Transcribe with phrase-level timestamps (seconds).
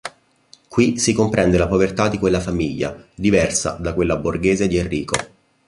[0.75, 5.15] Qui si comprende la povertà di quella famiglia, diversa da quella borghese di Enrico.